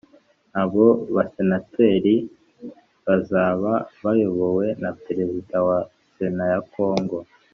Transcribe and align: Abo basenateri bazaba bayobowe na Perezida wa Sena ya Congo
Abo 0.61 0.85
basenateri 1.15 2.15
bazaba 3.05 3.71
bayobowe 4.03 4.67
na 4.81 4.91
Perezida 5.05 5.55
wa 5.67 5.79
Sena 6.15 6.45
ya 6.53 6.61
Congo 6.73 7.17